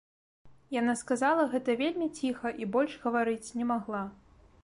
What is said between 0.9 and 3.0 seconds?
сказала гэта вельмі ціха і больш